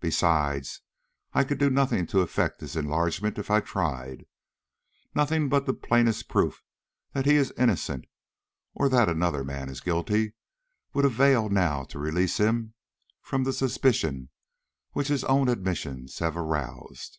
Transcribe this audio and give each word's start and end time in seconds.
Besides, 0.00 0.80
I 1.34 1.44
could 1.44 1.58
do 1.58 1.68
nothing 1.68 2.06
to 2.06 2.20
effect 2.20 2.62
his 2.62 2.74
enlargement 2.74 3.36
if 3.36 3.50
I 3.50 3.60
tried. 3.60 4.24
Nothing 5.14 5.50
but 5.50 5.66
the 5.66 5.74
plainest 5.74 6.26
proof 6.26 6.62
that 7.12 7.26
he 7.26 7.36
is 7.36 7.52
innocent, 7.58 8.06
or 8.72 8.88
that 8.88 9.10
another 9.10 9.44
man 9.44 9.68
is 9.68 9.82
guilty, 9.82 10.32
would 10.94 11.04
avail 11.04 11.50
now 11.50 11.84
to 11.84 11.98
release 11.98 12.38
him 12.38 12.72
from 13.20 13.44
the 13.44 13.52
suspicion 13.52 14.30
which 14.92 15.08
his 15.08 15.22
own 15.24 15.50
admissions 15.50 16.18
have 16.20 16.34
aroused." 16.38 17.18